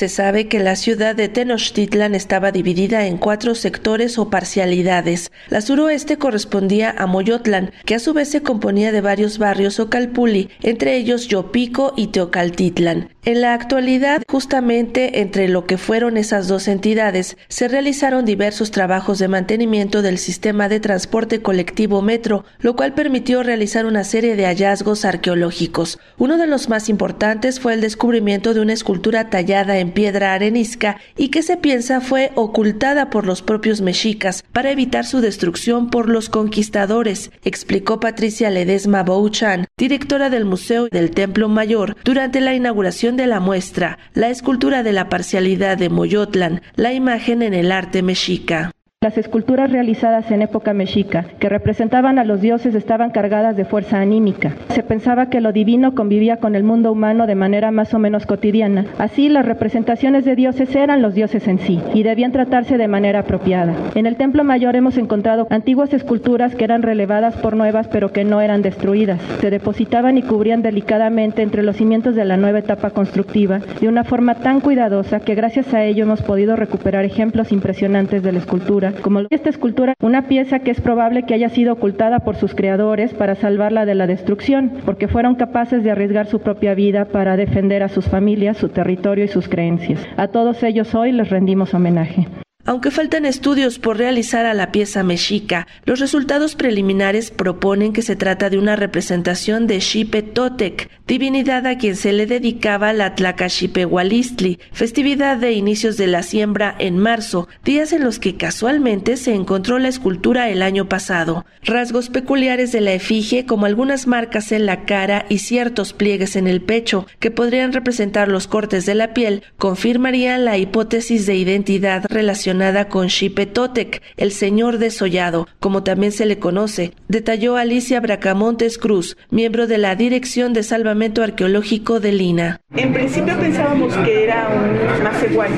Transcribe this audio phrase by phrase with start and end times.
[0.00, 5.30] Se sabe que la ciudad de Tenochtitlan estaba dividida en cuatro sectores o parcialidades.
[5.50, 9.90] La suroeste correspondía a Moyotlan, que a su vez se componía de varios barrios o
[9.90, 13.10] calpuli, entre ellos Yopico y Teocaltitlan.
[13.26, 19.18] En la actualidad, justamente entre lo que fueron esas dos entidades, se realizaron diversos trabajos
[19.18, 24.46] de mantenimiento del sistema de transporte colectivo metro, lo cual permitió realizar una serie de
[24.46, 25.98] hallazgos arqueológicos.
[26.16, 30.96] Uno de los más importantes fue el descubrimiento de una escultura tallada en piedra arenisca
[31.18, 36.08] y que se piensa fue ocultada por los propios mexicas para evitar su destrucción por
[36.08, 43.09] los conquistadores, explicó Patricia Ledesma Bouchan, directora del Museo del Templo Mayor, durante la inauguración
[43.16, 48.02] de la muestra La escultura de la parcialidad de Moyotlan, la imagen en el arte
[48.02, 48.72] mexica.
[49.02, 53.98] Las esculturas realizadas en época mexica, que representaban a los dioses, estaban cargadas de fuerza
[53.98, 54.52] anímica.
[54.74, 58.26] Se pensaba que lo divino convivía con el mundo humano de manera más o menos
[58.26, 58.84] cotidiana.
[58.98, 63.20] Así, las representaciones de dioses eran los dioses en sí y debían tratarse de manera
[63.20, 63.74] apropiada.
[63.94, 68.24] En el Templo Mayor hemos encontrado antiguas esculturas que eran relevadas por nuevas pero que
[68.24, 69.22] no eran destruidas.
[69.40, 74.04] Se depositaban y cubrían delicadamente entre los cimientos de la nueva etapa constructiva de una
[74.04, 78.89] forma tan cuidadosa que gracias a ello hemos podido recuperar ejemplos impresionantes de la escultura
[79.02, 83.14] como esta escultura, una pieza que es probable que haya sido ocultada por sus creadores
[83.14, 87.82] para salvarla de la destrucción, porque fueron capaces de arriesgar su propia vida para defender
[87.82, 90.06] a sus familias, su territorio y sus creencias.
[90.16, 92.26] A todos ellos hoy les rendimos homenaje.
[92.66, 98.16] Aunque faltan estudios por realizar a la pieza mexica, los resultados preliminares proponen que se
[98.16, 104.58] trata de una representación de Xipe Totec, divinidad a quien se le dedicaba la Tlacaxipehualistli,
[104.72, 109.78] festividad de inicios de la siembra en marzo, días en los que casualmente se encontró
[109.78, 111.46] la escultura el año pasado.
[111.62, 116.46] Rasgos peculiares de la efigie, como algunas marcas en la cara y ciertos pliegues en
[116.46, 122.04] el pecho, que podrían representar los cortes de la piel, confirmarían la hipótesis de identidad
[122.08, 122.49] relacionada
[122.88, 129.16] con Xipe Totec, el señor desollado, como también se le conoce, detalló Alicia Bracamontes Cruz,
[129.30, 132.60] miembro de la Dirección de Salvamento Arqueológico de Lina.
[132.74, 135.50] En principio pensábamos que era un macehual,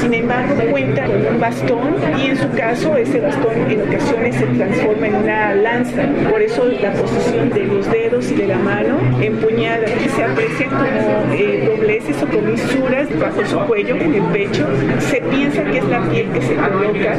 [0.00, 4.46] sin embargo cuenta con un bastón y en su caso ese bastón en ocasiones se
[4.46, 8.98] transforma en una lanza, por eso la posición de los dedos y de la mano
[9.20, 12.85] empuñada, se aprecia como eh, dobleces o comisuras
[13.18, 14.66] bajo su cuello, en el pecho,
[14.98, 17.16] se piensa que es la piel que se coloca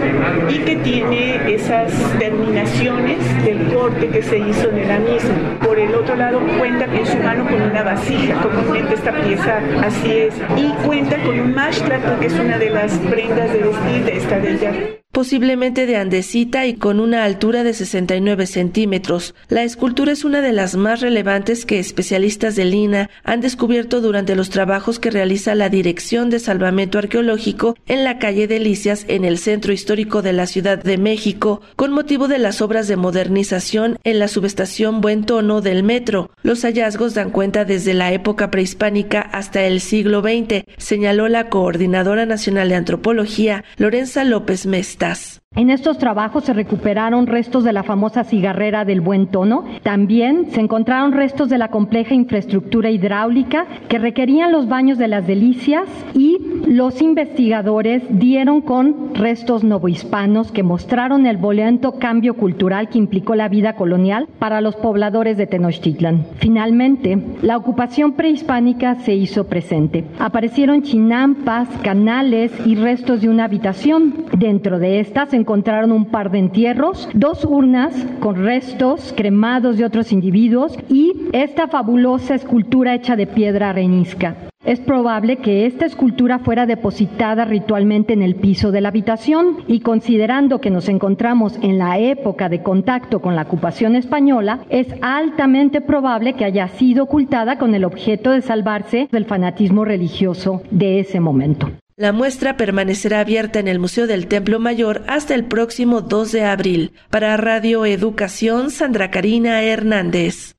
[0.50, 5.59] y que tiene esas terminaciones del corte que se hizo en el mismo.
[5.63, 10.12] Por el otro lado, cuenta en su mano con una vasija, comúnmente esta pieza así
[10.12, 14.18] es, y cuenta con un mashlat, que es una de las prendas de vestir de
[14.18, 19.33] esta de ella posiblemente de andesita y con una altura de 69 centímetros.
[19.50, 24.35] La escultura es una de las más relevantes que especialistas de Lina han descubierto durante
[24.35, 29.39] los trabajos que realiza la Dirección de Salvamento Arqueológico en la calle Delicias en el
[29.39, 34.19] centro histórico de la Ciudad de México, con motivo de las obras de modernización en
[34.19, 36.29] la subestación Buen Tono del metro.
[36.44, 42.27] Los hallazgos dan cuenta desde la época prehispánica hasta el siglo XX, señaló la Coordinadora
[42.27, 45.06] Nacional de Antropología, Lorenza López Mesta.
[45.07, 45.40] Yes.
[45.57, 49.66] En estos trabajos se recuperaron restos de la famosa cigarrera del buen tono.
[49.81, 55.25] También se encontraron restos de la compleja infraestructura hidráulica que requerían los baños de las
[55.25, 56.38] delicias y
[56.68, 63.50] los investigadores dieron con restos novohispanos que mostraron el violento cambio cultural que implicó la
[63.50, 66.28] vida colonial para los pobladores de Tenochtitlan.
[66.35, 70.03] Finalmente, la ocupación prehispánica se hizo presente.
[70.19, 74.13] Aparecieron chinampas, canales y restos de una habitación.
[74.38, 79.85] Dentro de estas se encontraron un par de entierros, dos urnas con restos cremados de
[79.85, 84.36] otros individuos y esta fabulosa escultura hecha de piedra arenisca.
[84.66, 89.80] Es probable que esta escultura fuera depositada ritualmente en el piso de la habitación y
[89.80, 95.80] considerando que nos encontramos en la época de contacto con la ocupación española, es altamente
[95.80, 101.22] probable que haya sido ocultada con el objeto de salvarse del fanatismo religioso de ese
[101.22, 101.69] momento.
[102.00, 106.44] La muestra permanecerá abierta en el Museo del Templo Mayor hasta el próximo 2 de
[106.44, 106.92] abril.
[107.10, 110.54] Para Radio Educación, Sandra Karina Hernández.